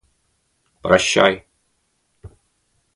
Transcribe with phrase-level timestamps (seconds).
[0.81, 1.39] Прощай!